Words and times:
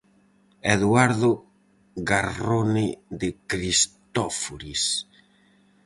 Eduado 0.73 1.29
garrone 2.09 2.87
de 3.19 3.29
cristóforis. 3.49 4.83